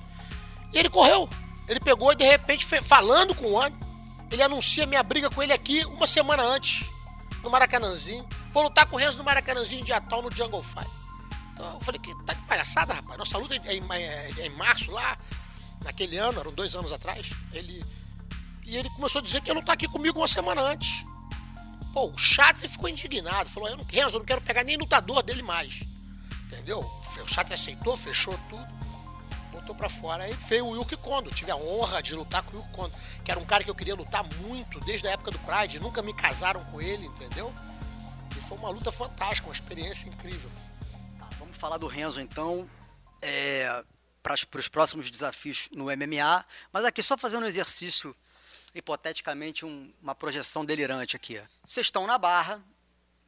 e 0.73 0.79
ele 0.79 0.89
correu. 0.89 1.29
Ele 1.67 1.79
pegou 1.79 2.13
e 2.13 2.15
de 2.15 2.23
repente, 2.23 2.65
falando 2.81 3.35
com 3.35 3.45
o 3.45 3.53
homem, 3.53 3.77
ele 4.31 4.41
anuncia 4.41 4.85
minha 4.85 5.03
briga 5.03 5.29
com 5.29 5.43
ele 5.43 5.51
aqui 5.51 5.83
uma 5.85 6.07
semana 6.07 6.43
antes, 6.43 6.85
no 7.43 7.49
Maracanãzinho. 7.49 8.27
Vou 8.51 8.63
lutar 8.63 8.85
com 8.85 8.95
o 8.95 8.99
Renzo 8.99 9.17
no 9.17 9.23
Maracanãzinho 9.23 9.83
de 9.83 9.91
tal 10.01 10.21
no 10.21 10.31
Jungle 10.31 10.63
Fight. 10.63 10.89
Então 11.53 11.73
eu 11.73 11.79
falei, 11.81 11.99
que 11.99 12.13
tá 12.23 12.33
de 12.33 12.41
palhaçada, 12.43 12.93
rapaz. 12.93 13.17
Nossa 13.17 13.37
luta 13.37 13.55
é 13.55 13.75
em, 13.75 13.83
é, 13.91 14.31
é 14.37 14.45
em 14.45 14.49
março 14.51 14.91
lá, 14.91 15.17
naquele 15.83 16.17
ano, 16.17 16.39
eram 16.39 16.53
dois 16.53 16.75
anos 16.75 16.91
atrás. 16.91 17.31
Ele. 17.51 17.83
E 18.65 18.75
ele 18.75 18.89
começou 18.91 19.19
a 19.19 19.21
dizer 19.21 19.41
que 19.41 19.49
ia 19.49 19.53
lutar 19.53 19.73
aqui 19.73 19.87
comigo 19.87 20.19
uma 20.19 20.27
semana 20.27 20.61
antes. 20.61 21.05
Pô, 21.93 22.07
o 22.07 22.17
Chatre 22.17 22.67
ficou 22.67 22.89
indignado. 22.89 23.49
Falou, 23.49 23.69
eu 23.69 23.77
não, 23.77 23.83
Renzo, 23.85 24.17
eu 24.17 24.19
não 24.19 24.25
quero 24.25 24.41
pegar 24.41 24.63
nem 24.63 24.77
lutador 24.77 25.23
dele 25.23 25.41
mais. 25.41 25.79
Entendeu? 26.45 26.79
O 26.79 27.27
Chatre 27.27 27.53
aceitou, 27.53 27.95
fechou 27.95 28.37
tudo 28.49 28.76
botou 29.67 29.75
pra 29.75 29.89
fora. 29.89 30.23
Aí 30.23 30.33
veio 30.33 30.65
o 30.65 30.75
Yuki 30.75 30.95
Kondo. 30.97 31.29
Tive 31.31 31.51
a 31.51 31.55
honra 31.55 32.01
de 32.01 32.15
lutar 32.15 32.41
com 32.43 32.55
o 32.55 32.59
Yuki 32.59 32.71
Kondo, 32.71 32.93
que 33.23 33.29
era 33.29 33.39
um 33.39 33.45
cara 33.45 33.63
que 33.63 33.69
eu 33.69 33.75
queria 33.75 33.95
lutar 33.95 34.23
muito 34.37 34.79
desde 34.81 35.07
a 35.07 35.11
época 35.11 35.31
do 35.31 35.39
Pride. 35.39 35.79
Nunca 35.79 36.01
me 36.01 36.13
casaram 36.13 36.63
com 36.65 36.81
ele, 36.81 37.05
entendeu? 37.05 37.53
E 38.37 38.41
foi 38.41 38.57
uma 38.57 38.69
luta 38.69 38.91
fantástica, 38.91 39.47
uma 39.47 39.53
experiência 39.53 40.07
incrível. 40.07 40.49
Tá, 41.19 41.27
vamos 41.39 41.57
falar 41.57 41.77
do 41.77 41.87
Renzo 41.87 42.21
então. 42.21 42.69
É, 43.21 43.83
para 44.21 44.59
os 44.59 44.67
próximos 44.67 45.09
desafios 45.09 45.69
no 45.71 45.85
MMA. 45.85 46.45
Mas 46.71 46.85
aqui, 46.85 47.01
só 47.01 47.17
fazendo 47.17 47.43
um 47.43 47.47
exercício, 47.47 48.15
hipoteticamente, 48.75 49.65
um, 49.65 49.93
uma 50.01 50.13
projeção 50.13 50.65
delirante 50.65 51.15
aqui. 51.15 51.41
Vocês 51.65 51.87
estão 51.87 52.05
na 52.05 52.17
Barra, 52.17 52.61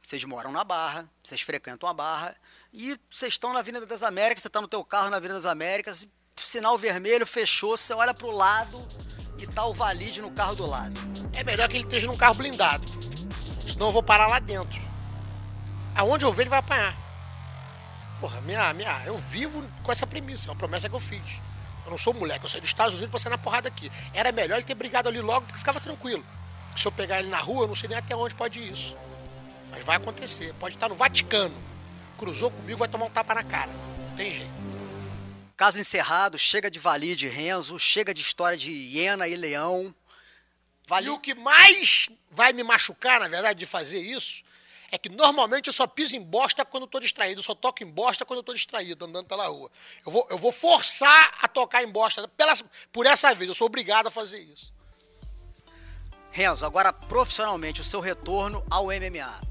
vocês 0.02 0.22
moram 0.24 0.52
na 0.52 0.62
Barra, 0.62 1.08
vocês 1.22 1.40
frequentam 1.40 1.88
a 1.88 1.94
Barra, 1.94 2.36
e 2.72 2.98
vocês 3.10 3.32
estão 3.32 3.52
na 3.52 3.60
Avenida 3.60 3.86
das 3.86 4.02
Américas, 4.02 4.42
você 4.42 4.48
está 4.48 4.60
no 4.60 4.68
teu 4.68 4.84
carro 4.84 5.10
na 5.10 5.16
Avenida 5.16 5.40
das 5.40 5.50
Américas, 5.50 6.06
sinal 6.42 6.76
vermelho, 6.78 7.26
fechou, 7.26 7.76
você 7.76 7.92
olha 7.92 8.14
pro 8.14 8.30
lado 8.30 8.86
e 9.38 9.46
tá 9.46 9.64
o 9.64 9.72
valide 9.72 10.20
no 10.20 10.30
carro 10.30 10.54
do 10.54 10.66
lado. 10.66 11.00
É 11.32 11.42
melhor 11.42 11.68
que 11.68 11.76
ele 11.76 11.84
esteja 11.84 12.06
num 12.06 12.16
carro 12.16 12.34
blindado. 12.34 12.86
Senão 13.66 13.86
eu 13.86 13.92
vou 13.92 14.02
parar 14.02 14.26
lá 14.26 14.38
dentro. 14.38 14.80
Aonde 15.94 16.24
eu 16.24 16.32
ver 16.32 16.42
ele 16.42 16.50
vai 16.50 16.58
apanhar. 16.58 16.96
Porra, 18.20 18.40
minha, 18.42 18.72
minha, 18.74 19.02
eu 19.06 19.16
vivo 19.16 19.64
com 19.82 19.90
essa 19.90 20.06
premissa, 20.06 20.48
é 20.48 20.50
uma 20.50 20.56
promessa 20.56 20.88
que 20.88 20.94
eu 20.94 21.00
fiz. 21.00 21.22
Eu 21.84 21.90
não 21.90 21.98
sou 21.98 22.12
moleque, 22.12 22.44
eu 22.44 22.50
saí 22.50 22.60
dos 22.60 22.68
Estados 22.68 22.94
Unidos 22.94 23.10
pra 23.10 23.18
sair 23.18 23.30
na 23.30 23.38
porrada 23.38 23.68
aqui. 23.68 23.90
Era 24.12 24.30
melhor 24.30 24.56
ele 24.56 24.64
ter 24.64 24.74
brigado 24.74 25.08
ali 25.08 25.20
logo, 25.20 25.46
porque 25.46 25.58
ficava 25.58 25.80
tranquilo. 25.80 26.24
Se 26.76 26.86
eu 26.86 26.92
pegar 26.92 27.18
ele 27.18 27.28
na 27.28 27.38
rua, 27.38 27.64
eu 27.64 27.68
não 27.68 27.74
sei 27.74 27.88
nem 27.88 27.98
até 27.98 28.14
onde 28.14 28.34
pode 28.34 28.58
ir 28.58 28.72
isso. 28.72 28.96
Mas 29.70 29.86
vai 29.86 29.96
acontecer. 29.96 30.54
Pode 30.54 30.74
estar 30.74 30.88
no 30.88 30.94
Vaticano. 30.94 31.54
Cruzou 32.18 32.50
comigo, 32.50 32.78
vai 32.78 32.88
tomar 32.88 33.06
um 33.06 33.10
tapa 33.10 33.34
na 33.34 33.42
cara. 33.42 33.70
Não 34.10 34.16
tem 34.16 34.32
jeito. 34.32 34.69
Caso 35.60 35.78
encerrado, 35.78 36.38
chega 36.38 36.70
de 36.70 36.78
Valide 36.78 37.26
e 37.26 37.28
Renzo, 37.28 37.78
chega 37.78 38.14
de 38.14 38.22
história 38.22 38.56
de 38.56 38.70
hiena 38.70 39.28
e 39.28 39.36
leão. 39.36 39.94
Vale... 40.86 41.08
E 41.08 41.10
o 41.10 41.18
que 41.18 41.34
mais 41.34 42.08
vai 42.30 42.54
me 42.54 42.62
machucar, 42.62 43.20
na 43.20 43.28
verdade, 43.28 43.58
de 43.58 43.66
fazer 43.66 43.98
isso, 43.98 44.42
é 44.90 44.96
que 44.96 45.10
normalmente 45.10 45.66
eu 45.66 45.72
só 45.74 45.86
piso 45.86 46.16
em 46.16 46.22
bosta 46.22 46.64
quando 46.64 46.84
estou 46.84 46.98
distraído, 46.98 47.40
eu 47.40 47.44
só 47.44 47.54
toco 47.54 47.82
em 47.82 47.86
bosta 47.86 48.24
quando 48.24 48.40
estou 48.40 48.54
distraído, 48.54 49.04
andando 49.04 49.26
pela 49.26 49.48
rua. 49.48 49.70
Eu 50.06 50.10
vou, 50.10 50.26
eu 50.30 50.38
vou 50.38 50.50
forçar 50.50 51.34
a 51.42 51.46
tocar 51.46 51.82
em 51.82 51.88
bosta 51.88 52.26
pela, 52.26 52.54
por 52.90 53.04
essa 53.04 53.34
vez, 53.34 53.46
eu 53.46 53.54
sou 53.54 53.66
obrigado 53.66 54.06
a 54.06 54.10
fazer 54.10 54.40
isso. 54.40 54.72
Renzo, 56.32 56.64
agora 56.64 56.90
profissionalmente, 56.90 57.82
o 57.82 57.84
seu 57.84 58.00
retorno 58.00 58.64
ao 58.70 58.86
MMA. 58.86 59.42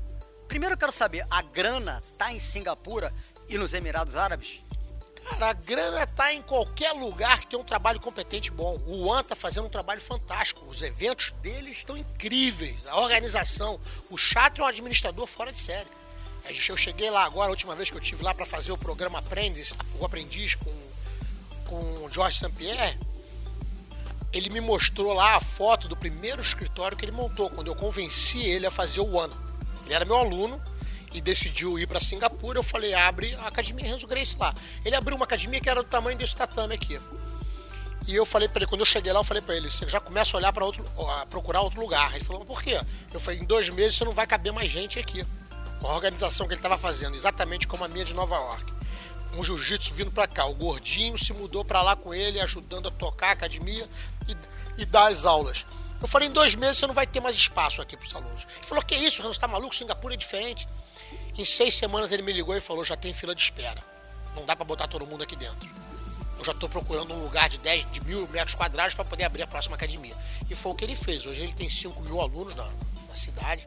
Primeiro 0.47 0.73
eu 0.73 0.79
quero 0.79 0.91
saber, 0.91 1.23
a 1.29 1.43
grana 1.43 2.01
tá 2.17 2.33
em 2.33 2.39
Singapura 2.39 3.13
e 3.47 3.59
nos 3.59 3.75
Emirados 3.75 4.15
Árabes? 4.15 4.67
Cara, 5.29 5.49
a 5.49 5.53
grana 5.53 6.07
tá 6.07 6.33
em 6.33 6.41
qualquer 6.41 6.91
lugar 6.93 7.39
que 7.39 7.47
tem 7.47 7.59
um 7.59 7.63
trabalho 7.63 7.99
competente 7.99 8.51
bom. 8.51 8.81
O 8.87 9.07
One 9.07 9.23
tá 9.23 9.35
fazendo 9.35 9.67
um 9.67 9.69
trabalho 9.69 10.01
fantástico. 10.01 10.65
Os 10.65 10.81
eventos 10.81 11.31
dele 11.41 11.69
estão 11.69 11.95
incríveis. 11.95 12.87
A 12.87 12.99
organização. 12.99 13.79
O 14.09 14.17
Chato 14.17 14.61
é 14.61 14.63
um 14.63 14.67
administrador 14.67 15.27
fora 15.27 15.51
de 15.51 15.59
série. 15.59 15.87
Eu 16.67 16.77
cheguei 16.77 17.11
lá 17.11 17.25
agora, 17.25 17.47
a 17.47 17.51
última 17.51 17.75
vez 17.75 17.89
que 17.91 17.95
eu 17.95 18.01
tive 18.01 18.23
lá 18.23 18.33
para 18.33 18.45
fazer 18.45 18.71
o 18.71 18.77
programa 18.77 19.19
Aprendiz, 19.19 19.71
o 19.99 20.05
Aprendiz 20.05 20.55
com, 20.55 20.73
com 21.67 22.05
o 22.05 22.09
Jorge 22.11 22.39
Saint-Pierre. 22.39 22.97
Ele 24.33 24.49
me 24.49 24.61
mostrou 24.61 25.13
lá 25.13 25.35
a 25.35 25.41
foto 25.41 25.87
do 25.87 25.95
primeiro 25.95 26.41
escritório 26.41 26.97
que 26.97 27.05
ele 27.05 27.11
montou, 27.11 27.49
quando 27.49 27.67
eu 27.67 27.75
convenci 27.75 28.41
ele 28.41 28.65
a 28.65 28.71
fazer 28.71 28.99
o 28.99 29.15
One. 29.15 29.33
Ele 29.85 29.93
era 29.93 30.05
meu 30.05 30.15
aluno, 30.15 30.61
e 31.13 31.21
decidiu 31.21 31.77
ir 31.79 31.87
para 31.87 31.99
Singapura, 31.99 32.59
eu 32.59 32.63
falei, 32.63 32.93
abre 32.93 33.33
a 33.35 33.47
Academia 33.47 33.85
Renzo 33.85 34.07
Grace 34.07 34.35
lá. 34.37 34.53
Ele 34.85 34.95
abriu 34.95 35.15
uma 35.15 35.25
academia 35.25 35.59
que 35.59 35.69
era 35.69 35.81
do 35.81 35.89
tamanho 35.89 36.17
desse 36.17 36.35
tatame 36.35 36.75
aqui. 36.75 36.99
E 38.07 38.15
eu 38.15 38.25
falei 38.25 38.47
para 38.47 38.61
ele, 38.61 38.67
quando 38.67 38.81
eu 38.81 38.85
cheguei 38.85 39.11
lá, 39.13 39.19
eu 39.19 39.23
falei 39.23 39.41
para 39.41 39.55
ele, 39.55 39.69
você 39.69 39.87
já 39.87 39.99
começa 39.99 40.35
a 40.35 40.39
olhar 40.39 40.51
para 40.51 40.65
outro, 40.65 40.83
a 41.09 41.25
procurar 41.27 41.61
outro 41.61 41.79
lugar. 41.79 42.15
Ele 42.15 42.23
falou, 42.23 42.43
por 42.43 42.61
quê? 42.61 42.79
Eu 43.13 43.19
falei, 43.19 43.39
em 43.39 43.45
dois 43.45 43.69
meses 43.69 43.97
você 43.97 44.05
não 44.05 44.13
vai 44.13 44.25
caber 44.25 44.51
mais 44.51 44.69
gente 44.69 44.97
aqui. 44.97 45.25
Com 45.79 45.87
a 45.87 45.93
organização 45.93 46.47
que 46.47 46.53
ele 46.53 46.59
estava 46.59 46.77
fazendo, 46.77 47.15
exatamente 47.15 47.67
como 47.67 47.83
a 47.83 47.87
minha 47.87 48.03
de 48.03 48.13
Nova 48.13 48.35
York. 48.35 48.73
Um 49.33 49.43
jiu-jitsu 49.43 49.93
vindo 49.93 50.11
para 50.11 50.27
cá. 50.27 50.45
O 50.45 50.55
gordinho 50.55 51.17
se 51.17 51.31
mudou 51.33 51.63
para 51.63 51.81
lá 51.81 51.95
com 51.95 52.13
ele, 52.13 52.39
ajudando 52.39 52.87
a 52.87 52.91
tocar 52.91 53.27
a 53.27 53.31
academia 53.33 53.87
e, 54.27 54.35
e 54.81 54.85
dar 54.85 55.11
as 55.11 55.23
aulas. 55.23 55.65
Eu 56.01 56.07
falei, 56.07 56.29
em 56.29 56.31
dois 56.31 56.55
meses 56.55 56.77
você 56.77 56.87
não 56.87 56.93
vai 56.93 57.05
ter 57.05 57.19
mais 57.19 57.35
espaço 57.35 57.81
aqui 57.81 57.95
para 57.95 58.07
os 58.07 58.15
alunos. 58.15 58.47
Ele 58.55 58.65
falou, 58.65 58.83
que 58.83 58.95
isso, 58.95 59.21
Renzo, 59.21 59.39
tá 59.39 59.47
maluco? 59.47 59.75
Singapura 59.75 60.13
é 60.13 60.17
diferente. 60.17 60.67
Em 61.39 61.45
seis 61.45 61.73
semanas 61.73 62.11
ele 62.11 62.21
me 62.21 62.33
ligou 62.33 62.53
e 62.53 62.59
falou: 62.59 62.83
já 62.83 62.97
tem 62.97 63.13
fila 63.13 63.33
de 63.33 63.41
espera. 63.41 63.81
Não 64.35 64.43
dá 64.43 64.57
para 64.57 64.65
botar 64.65 64.89
todo 64.89 65.07
mundo 65.07 65.23
aqui 65.23 65.37
dentro. 65.37 65.69
Eu 66.37 66.43
já 66.43 66.51
estou 66.51 66.67
procurando 66.67 67.13
um 67.13 67.23
lugar 67.23 67.47
de 67.47 67.57
10, 67.59 67.93
de 67.93 68.01
mil 68.01 68.27
metros 68.27 68.55
quadrados 68.55 68.93
para 68.93 69.05
poder 69.05 69.23
abrir 69.23 69.43
a 69.43 69.47
próxima 69.47 69.77
academia. 69.77 70.13
E 70.49 70.55
foi 70.55 70.73
o 70.73 70.75
que 70.75 70.83
ele 70.83 70.97
fez. 70.97 71.25
Hoje 71.25 71.41
ele 71.41 71.53
tem 71.53 71.69
5 71.69 72.01
mil 72.01 72.19
alunos 72.19 72.55
na, 72.55 72.65
na 73.07 73.15
cidade. 73.15 73.65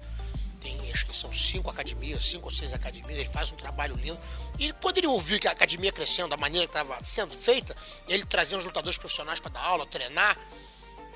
Tem, 0.61 0.93
acho 0.93 1.07
que 1.07 1.17
são 1.17 1.33
cinco 1.33 1.71
academias, 1.71 2.25
cinco 2.26 2.45
ou 2.45 2.50
seis 2.50 2.75
academias. 2.75 3.19
Ele 3.19 3.29
faz 3.29 3.50
um 3.50 3.57
trabalho 3.57 3.97
lindo. 3.97 4.21
E 4.59 4.71
quando 4.75 4.99
ele 4.99 5.07
ouviu 5.07 5.41
que 5.41 5.49
a 5.49 5.52
academia 5.52 5.91
crescendo 5.91 6.29
da 6.29 6.37
maneira 6.37 6.67
que 6.67 6.76
estava 6.76 7.02
sendo 7.02 7.35
feita, 7.35 7.75
ele 8.07 8.26
trazendo 8.26 8.59
os 8.59 8.67
lutadores 8.67 8.99
profissionais 8.99 9.41
para 9.41 9.50
dar 9.50 9.61
aula, 9.61 9.87
treinar. 9.87 10.38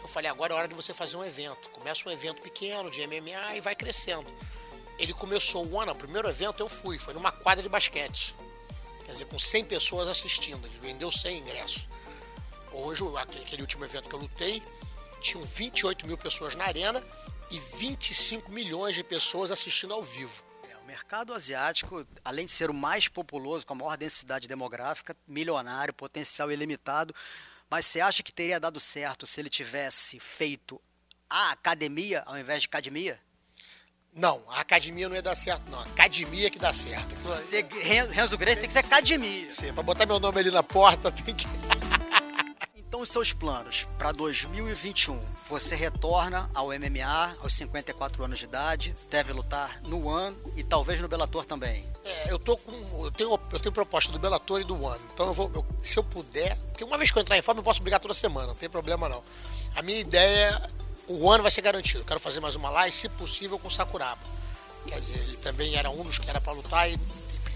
Eu 0.01 0.09
falei, 0.09 0.31
agora 0.31 0.55
é 0.55 0.57
hora 0.57 0.69
de 0.69 0.75
você 0.75 0.95
fazer 0.95 1.19
um 1.19 1.25
evento. 1.25 1.69
Começa 1.69 2.09
um 2.09 2.13
evento 2.13 2.41
pequeno 2.41 2.91
de 2.91 3.07
MMA 3.07 3.57
e 3.57 3.61
vai 3.61 3.75
crescendo 3.75 4.27
ele 4.99 5.13
começou 5.13 5.67
o 5.67 5.81
ano, 5.81 5.93
o 5.93 5.97
primeiro 5.97 6.29
evento 6.29 6.61
eu 6.61 6.69
fui, 6.69 6.99
foi 6.99 7.15
numa 7.15 7.33
quadra 7.33 7.63
de 7.63 7.69
basquete. 7.69 8.35
Quer 9.05 9.13
dizer, 9.13 9.25
com 9.27 9.39
100 9.39 9.65
pessoas 9.67 10.09
assistindo, 10.09 10.67
ele 10.67 10.79
vendeu 10.79 11.13
100 11.13 11.39
ingressos. 11.39 11.89
Hoje, 12.73 13.05
aquele 13.17 13.63
último 13.63 13.85
evento 13.85 14.09
que 14.09 14.15
eu 14.15 14.19
lutei, 14.19 14.63
tinham 15.21 15.45
28 15.45 16.07
mil 16.07 16.19
pessoas 16.19 16.55
na 16.55 16.65
arena 16.65 17.03
e 17.51 17.59
25 17.59 18.51
milhões 18.51 18.95
de 18.95 19.05
pessoas 19.05 19.51
assistindo 19.51 19.95
ao 19.95 20.03
vivo. 20.03 20.43
É, 20.71 20.77
o 20.77 20.85
mercado 20.85 21.33
asiático, 21.33 22.07
além 22.25 22.47
de 22.47 22.53
ser 22.53 22.71
o 22.71 22.75
mais 22.75 23.09
populoso, 23.09 23.67
com 23.67 23.75
a 23.75 23.77
maior 23.77 23.97
densidade 23.97 24.49
demográfica, 24.49 25.17
milionário, 25.27 25.95
potencial 25.95 26.51
ilimitado, 26.51 27.15
mas 27.71 27.87
você 27.87 28.01
acha 28.01 28.23
que 28.23 28.33
teria 28.33 28.61
dado 28.61 28.79
certo 28.79 29.27
se 29.27 29.41
ele 29.41 29.49
tivesse 29.49 30.21
feito 30.21 30.81
a 31.29 31.53
academia 31.53 32.23
ao 32.27 32.39
invés 32.39 32.63
de 32.63 32.67
academia? 32.67 33.21
Não, 34.17 34.41
a 34.49 34.63
academia 34.63 35.11
não 35.11 35.15
ia 35.15 35.21
dar 35.21 35.35
certo, 35.35 35.71
não. 35.71 35.79
A 35.79 35.83
academia 35.83 36.49
que 36.49 36.59
dá 36.59 36.73
certo. 36.73 37.15
Você, 37.17 37.67
Renzo 38.11 38.39
Grace 38.39 38.57
tem 38.57 38.67
que 38.67 38.73
ser 38.73 38.79
academia. 38.79 39.53
Sim, 39.53 39.75
pra 39.75 39.83
botar 39.83 40.07
meu 40.07 40.19
nome 40.19 40.41
ali 40.41 40.51
na 40.51 40.63
porta 40.63 41.13
tem 41.13 41.35
que. 41.35 41.47
então, 42.75 43.03
os 43.03 43.11
seus 43.11 43.35
planos 43.35 43.87
para 43.99 44.13
2021? 44.13 45.21
Você 45.51 45.77
retorna 45.77 46.49
ao 46.55 46.69
MMA 46.69 47.37
aos 47.43 47.53
54 47.53 48.25
anos 48.25 48.39
de 48.39 48.47
idade, 48.47 48.97
deve 49.11 49.35
lutar 49.35 49.83
no 49.83 50.07
One 50.09 50.35
e 50.57 50.65
talvez 50.65 50.99
no 50.99 51.09
Bellator 51.09 51.45
também. 51.45 51.87
É, 52.03 52.33
eu 52.33 52.39
tô 52.39 52.57
com. 52.57 52.73
Eu 53.05 53.11
tenho, 53.11 53.39
eu 53.53 53.61
tenho 53.61 53.73
proposta 53.73 54.11
do 54.11 54.19
Bellator 54.19 54.63
e 54.63 54.65
do 54.65 54.83
One. 54.83 55.01
Então 55.13 55.27
eu 55.27 55.35
vou. 55.35 55.53
Eu, 55.55 55.67
se 55.83 55.99
eu 55.99 56.03
puder. 56.03 56.57
Porque 56.69 56.85
uma 56.85 56.97
vez 56.97 57.11
que 57.11 57.19
eu 57.19 57.21
entrar 57.21 57.37
em 57.37 57.43
forma, 57.43 57.59
eu 57.59 57.65
posso 57.65 57.83
brigar 57.83 58.01
toda 58.01 58.15
semana, 58.15 58.47
não 58.47 58.55
tem 58.55 58.71
problema 58.71 59.11
não. 59.11 59.23
A 59.75 59.83
minha 59.83 60.01
ideia 60.01 60.59
o 61.09 61.31
ano 61.31 61.43
vai 61.43 61.51
ser 61.51 61.63
garantido. 61.63 62.05
Quero 62.05 62.21
fazer 62.21 62.41
mais 62.41 62.57
uma 62.57 62.71
lá 62.71 62.89
e, 62.89 62.93
se 62.93 63.09
possível, 63.09 63.59
com 63.59 63.71
Sakuraba. 63.71 64.21
Quer 64.87 65.01
dizer, 65.01 65.19
ele 65.19 65.37
também 65.39 65.75
era 65.75 65.91
um 65.91 66.03
dos 66.03 66.19
que 66.19 66.29
era 66.29 66.41
para 66.41 66.53
lutar 66.53 66.91
e 66.91 66.99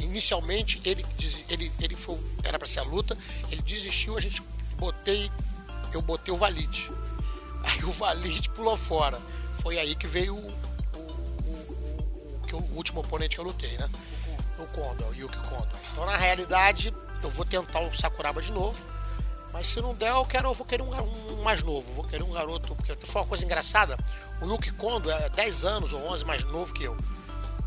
inicialmente 0.01 0.81
ele, 0.85 1.05
ele, 1.49 1.71
ele 1.81 1.95
foi, 1.95 2.19
era 2.43 2.59
para 2.59 2.67
ser 2.67 2.81
a 2.81 2.83
luta, 2.83 3.17
ele 3.51 3.63
desistiu, 3.63 4.17
a 4.17 4.21
gente 4.21 4.43
botei, 4.77 5.31
eu 5.93 6.03
botei 6.03 6.33
o 6.33 6.37
Valide. 6.37 6.91
Aí 7.63 7.85
o 7.85 7.93
Valide 7.93 8.49
pulou 8.51 8.77
fora. 8.77 9.21
Foi 9.55 9.79
aí 9.79 9.95
que 9.95 10.07
veio 10.07 10.35
o, 10.35 10.39
o, 10.39 11.01
o, 11.45 11.77
o, 12.53 12.57
o 12.57 12.77
último 12.77 13.01
oponente 13.01 13.37
que 13.37 13.41
eu 13.41 13.45
lutei, 13.45 13.77
né? 13.77 13.87
O 14.59 14.67
Kondo, 14.69 15.05
o 15.05 15.15
Yuki 15.15 15.37
Kondo. 15.37 15.69
Então, 15.93 16.07
na 16.07 16.17
realidade, 16.17 16.95
eu 17.23 17.29
vou 17.29 17.45
tentar 17.45 17.81
o 17.81 17.95
Sakuraba 17.95 18.41
de 18.41 18.51
novo 18.53 18.79
mas 19.53 19.67
se 19.67 19.81
não 19.81 19.95
der, 19.95 20.11
eu, 20.11 20.25
quero, 20.25 20.49
eu 20.49 20.55
vou 20.55 20.65
querer 20.65 20.83
um, 20.83 20.95
um, 21.33 21.43
mais 21.43 21.63
novo, 21.63 21.93
vou 21.93 22.05
querer 22.05 22.23
um 22.23 22.33
garoto. 22.33 22.75
Porque 22.77 22.95
foi 22.95 23.21
uma 23.21 23.27
coisa 23.27 23.45
engraçada. 23.45 23.97
O 24.41 24.47
Yuki 24.47 24.71
Kondo 24.73 25.11
é 25.11 25.29
10 25.29 25.65
anos 25.65 25.93
ou 25.93 26.07
11 26.09 26.25
mais 26.25 26.45
novo 26.45 26.73
que 26.73 26.85
eu. 26.85 26.97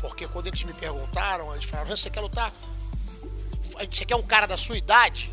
Porque 0.00 0.26
quando 0.26 0.46
eles 0.46 0.62
me 0.64 0.72
perguntaram, 0.72 1.52
eles 1.54 1.66
falaram: 1.66 1.94
Você 1.94 2.10
quer 2.10 2.20
lutar? 2.20 2.52
Você 3.90 4.04
quer 4.04 4.16
um 4.16 4.22
cara 4.22 4.46
da 4.46 4.56
sua 4.56 4.76
idade? 4.76 5.30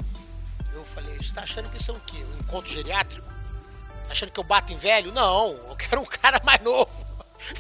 Eu 0.74 0.84
falei: 0.84 1.16
Você 1.18 1.34
tá 1.34 1.44
achando 1.44 1.70
que 1.70 1.78
isso 1.78 1.92
é 1.92 1.96
quê? 2.06 2.24
Um 2.24 2.38
encontro 2.44 2.72
geriátrico? 2.72 3.28
Tá 3.28 4.12
achando 4.12 4.32
que 4.32 4.40
eu 4.40 4.44
bato 4.44 4.74
em 4.74 4.78
velho? 4.78 5.12
Não, 5.14 5.52
eu 5.52 5.76
quero 5.76 6.02
um 6.02 6.06
cara 6.22 6.42
mais 6.44 6.62
novo. 6.62 6.92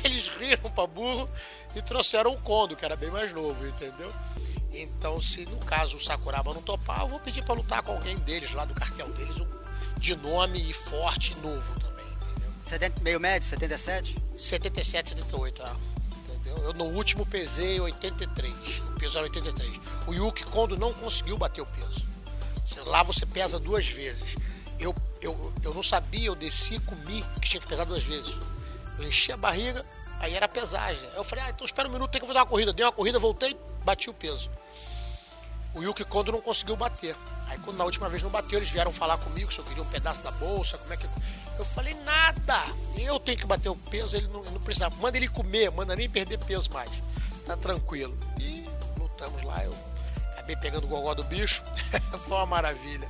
Eles 0.03 0.27
riram 0.27 0.69
pra 0.71 0.85
burro 0.85 1.29
e 1.75 1.81
trouxeram 1.81 2.33
o 2.33 2.41
Kondo, 2.41 2.75
que 2.75 2.85
era 2.85 2.95
bem 2.95 3.09
mais 3.09 3.33
novo, 3.33 3.65
entendeu? 3.65 4.13
Então, 4.73 5.21
se 5.21 5.45
no 5.45 5.57
caso 5.57 5.97
o 5.97 5.99
Sakuraba 5.99 6.53
não 6.53 6.61
topar, 6.61 7.01
eu 7.01 7.07
vou 7.07 7.19
pedir 7.19 7.43
para 7.43 7.55
lutar 7.55 7.83
com 7.83 7.91
alguém 7.91 8.17
deles, 8.19 8.51
lá 8.53 8.63
do 8.63 8.73
cartel 8.73 9.09
deles, 9.13 9.39
um, 9.39 9.47
de 9.99 10.15
nome 10.15 10.69
e 10.69 10.73
forte 10.73 11.35
novo 11.35 11.79
também, 11.79 12.05
entendeu? 12.05 12.51
70, 12.63 13.01
meio 13.01 13.19
médio, 13.19 13.47
77? 13.47 14.17
77, 14.35 15.09
78, 15.09 15.61
ah, 15.61 15.75
entendeu? 16.19 16.57
Eu 16.63 16.73
no 16.73 16.85
último 16.85 17.25
pesei 17.25 17.79
83, 17.81 18.79
o 18.79 18.91
peso 18.93 19.17
era 19.17 19.27
83. 19.27 19.79
O 20.07 20.13
Yuki 20.13 20.45
Kondo 20.45 20.77
não 20.77 20.93
conseguiu 20.93 21.37
bater 21.37 21.61
o 21.61 21.65
peso. 21.65 22.09
Lá 22.85 23.03
você 23.03 23.25
pesa 23.25 23.59
duas 23.59 23.87
vezes. 23.87 24.35
Eu, 24.79 24.95
eu, 25.21 25.53
eu 25.63 25.73
não 25.73 25.83
sabia, 25.83 26.27
eu 26.27 26.35
desci 26.35 26.75
e 26.75 26.79
comi 26.79 27.23
que 27.41 27.49
tinha 27.49 27.61
que 27.61 27.67
pesar 27.67 27.85
duas 27.85 28.03
vezes. 28.03 28.39
Eu 28.97 29.07
enchi 29.07 29.31
a 29.31 29.37
barriga, 29.37 29.85
aí 30.19 30.33
era 30.33 30.47
pesagem. 30.47 31.09
Eu 31.15 31.23
falei, 31.23 31.43
ah, 31.45 31.49
então 31.49 31.65
espera 31.65 31.89
um 31.89 31.91
minuto, 31.91 32.09
tem 32.09 32.19
que 32.19 32.23
eu 32.23 32.27
vou 32.27 32.33
dar 32.33 32.41
uma 32.41 32.47
corrida. 32.47 32.71
Dei 32.71 32.85
uma 32.85 32.91
corrida, 32.91 33.19
voltei, 33.19 33.55
bati 33.83 34.09
o 34.09 34.13
peso. 34.13 34.49
O 35.73 35.81
Yuki 35.81 36.03
Kondo 36.03 36.31
não 36.31 36.41
conseguiu 36.41 36.75
bater. 36.75 37.15
Aí 37.47 37.57
quando 37.59 37.77
na 37.77 37.85
última 37.85 38.09
vez 38.09 38.21
não 38.23 38.29
bateu, 38.29 38.59
eles 38.59 38.69
vieram 38.69 38.91
falar 38.91 39.17
comigo 39.17 39.51
se 39.51 39.59
eu 39.59 39.65
queria 39.65 39.83
um 39.83 39.87
pedaço 39.87 40.21
da 40.21 40.31
bolsa, 40.31 40.77
como 40.77 40.93
é 40.93 40.97
que. 40.97 41.07
Eu 41.57 41.65
falei, 41.65 41.93
nada! 42.05 42.63
Eu 42.97 43.19
tenho 43.19 43.37
que 43.37 43.45
bater 43.45 43.69
o 43.69 43.75
peso, 43.75 44.15
ele 44.17 44.27
não, 44.27 44.43
não 44.43 44.59
precisa. 44.59 44.89
Manda 44.89 45.17
ele 45.17 45.27
comer, 45.27 45.69
manda 45.71 45.95
nem 45.95 46.09
perder 46.09 46.37
peso 46.39 46.71
mais. 46.71 46.91
Tá 47.45 47.55
tranquilo. 47.55 48.17
E 48.39 48.65
lutamos 48.97 49.41
lá, 49.43 49.63
eu 49.63 49.75
acabei 50.33 50.55
pegando 50.55 50.85
o 50.85 50.87
gogó 50.87 51.13
do 51.13 51.23
bicho. 51.23 51.63
Foi 52.27 52.37
uma 52.37 52.45
maravilha. 52.45 53.09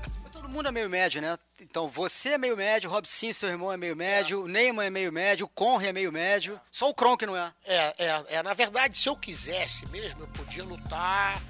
Mundo 0.51 0.67
é 0.67 0.71
meio 0.71 0.89
médio, 0.89 1.21
né? 1.21 1.37
Então 1.61 1.87
você 1.87 2.31
é 2.31 2.37
meio 2.37 2.57
médio, 2.57 2.89
o 2.89 2.93
Robson, 2.93 3.33
seu 3.33 3.47
irmão, 3.47 3.71
é 3.71 3.77
meio 3.77 3.95
médio, 3.95 4.41
é. 4.41 4.43
o 4.43 4.47
Neymar 4.47 4.85
é 4.85 4.89
meio 4.89 5.11
médio, 5.11 5.45
o 5.45 5.49
Conre 5.49 5.87
é 5.87 5.93
meio 5.93 6.11
médio. 6.11 6.59
Só 6.69 6.89
o 6.89 6.93
Kron 6.93 7.15
que 7.15 7.25
não 7.25 7.37
é. 7.37 7.53
É, 7.65 7.95
é, 7.97 8.25
é. 8.29 8.43
Na 8.43 8.53
verdade, 8.53 8.97
se 8.97 9.07
eu 9.07 9.15
quisesse 9.15 9.87
mesmo, 9.87 10.21
eu 10.21 10.27
podia 10.27 10.63
lutar 10.63 11.41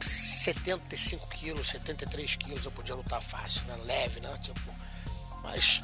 75 0.00 1.28
quilos, 1.28 1.68
73 1.70 2.36
quilos, 2.36 2.64
eu 2.64 2.70
podia 2.72 2.94
lutar 2.94 3.22
fácil, 3.22 3.62
né? 3.64 3.78
Leve, 3.84 4.20
né? 4.20 4.38
Tipo, 4.42 4.60
mas 5.42 5.82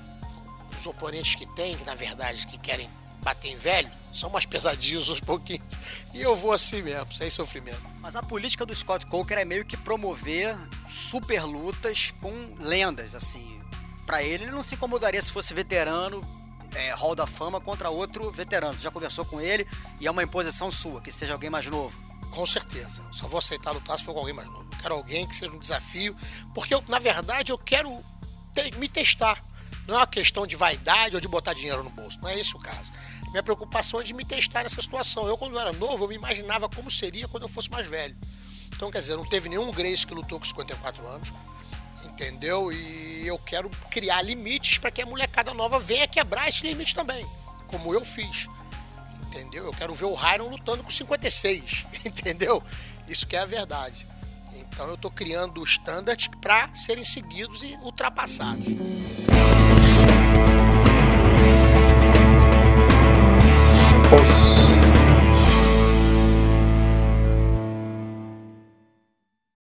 os 0.79 0.87
oponentes 0.87 1.37
que 1.37 1.47
tem, 1.55 1.77
que 1.77 1.85
na 1.85 1.95
verdade 1.95 2.47
que 2.47 2.59
querem 2.59 2.91
bater 3.23 3.49
em 3.49 3.57
velho, 3.57 3.91
são 4.13 4.31
mais 4.31 4.45
pesadinhos 4.47 5.09
uns 5.09 5.21
pouquinhos. 5.21 5.65
E 6.13 6.21
eu 6.21 6.37
vou 6.37 6.53
assim 6.53 6.83
mesmo, 6.83 7.13
sem 7.13 7.31
sofrimento. 7.31 7.83
Mas 8.01 8.15
a 8.15 8.23
política 8.23 8.65
do 8.65 8.75
Scott 8.75 9.07
Coker 9.07 9.39
é 9.39 9.45
meio 9.45 9.65
que 9.65 9.77
promover 9.77 10.57
super 10.89 11.45
lutas 11.45 12.13
com 12.21 12.33
lendas, 12.59 13.15
assim. 13.15 13.61
Para 14.07 14.23
ele, 14.23 14.45
ele 14.45 14.53
não 14.53 14.63
se 14.63 14.75
incomodaria 14.75 15.23
se 15.23 15.31
fosse 15.31 15.53
veterano, 15.53 16.23
é, 16.75 16.91
Hall 16.93 17.15
da 17.15 17.27
Fama 17.27 17.61
contra 17.61 17.91
outro 17.91 18.31
veterano. 18.31 18.75
Você 18.75 18.85
já 18.85 18.91
conversou 18.91 19.25
com 19.25 19.41
ele 19.41 19.67
e 20.01 20.07
é 20.07 20.11
uma 20.11 20.23
imposição 20.23 20.71
sua, 20.71 21.01
que 21.01 21.13
seja 21.13 21.33
alguém 21.33 21.51
mais 21.51 21.67
novo. 21.67 21.97
Com 22.31 22.45
certeza. 22.47 23.03
Só 23.13 23.27
vou 23.27 23.39
aceitar 23.39 23.73
lutar 23.73 23.99
se 23.99 24.05
for 24.05 24.13
com 24.13 24.21
alguém 24.21 24.35
mais 24.35 24.49
novo. 24.49 24.69
Eu 24.73 24.79
quero 24.79 24.95
alguém 24.95 25.27
que 25.27 25.35
seja 25.35 25.53
um 25.53 25.59
desafio, 25.59 26.17
porque 26.55 26.75
eu, 26.75 26.83
na 26.89 26.99
verdade 26.99 27.53
eu 27.53 27.59
quero 27.59 27.91
te 28.55 28.77
me 28.79 28.89
testar. 28.89 29.43
Não 29.87 29.95
é 29.95 29.99
uma 29.99 30.07
questão 30.07 30.47
de 30.47 30.55
vaidade 30.55 31.15
ou 31.15 31.21
de 31.21 31.29
botar 31.29 31.55
dinheiro 31.55 31.83
no 31.83 31.91
bolso. 31.91 32.19
Não 32.21 32.29
é 32.29 32.39
esse 32.39 32.55
o 32.55 32.59
caso. 32.59 32.93
Minha 33.31 33.43
preocupação 33.43 34.01
é 34.01 34.05
de 34.05 34.13
me 34.13 34.25
testar 34.25 34.63
nessa 34.63 34.81
situação. 34.81 35.27
Eu, 35.27 35.37
quando 35.37 35.59
era 35.59 35.73
novo, 35.73 36.05
eu 36.05 36.09
me 36.09 36.15
imaginava 36.15 36.69
como 36.69 36.91
seria 36.91 37.27
quando 37.29 37.45
eu 37.45 37.49
fosse 37.49 37.71
mais 37.71 37.87
velho. 37.87 38.17
Então, 38.79 38.93
quer 38.93 39.01
dizer, 39.01 39.17
não 39.17 39.25
teve 39.25 39.49
nenhum 39.49 39.73
Grace 39.73 40.07
que 40.07 40.15
lutou 40.15 40.39
com 40.39 40.47
54 40.47 41.05
anos. 41.09 41.33
Entendeu? 42.05 42.71
E 42.73 43.27
eu 43.27 43.37
quero 43.37 43.69
criar 43.91 44.23
limites 44.23 44.79
para 44.79 44.93
que 44.93 45.03
a 45.03 45.07
molecada 45.07 45.53
nova 45.53 45.81
venha 45.81 46.07
quebrar 46.07 46.49
esse 46.49 46.65
limite 46.65 46.95
também. 46.95 47.27
Como 47.67 47.93
eu 47.93 48.05
fiz. 48.05 48.47
Entendeu? 49.27 49.65
Eu 49.65 49.73
quero 49.73 49.93
ver 49.97 50.05
o 50.05 50.15
Hyron 50.15 50.49
lutando 50.49 50.85
com 50.85 50.91
56. 50.91 51.87
Entendeu? 52.07 52.63
Isso 53.09 53.27
que 53.27 53.35
é 53.35 53.41
a 53.41 53.47
verdade. 53.47 54.07
Então 54.55 54.87
eu 54.87 54.95
estou 54.95 55.11
criando 55.11 55.65
standards 55.65 56.29
para 56.41 56.73
serem 56.73 57.05
seguidos 57.05 57.65
e 57.65 57.77
ultrapassados. 57.83 58.65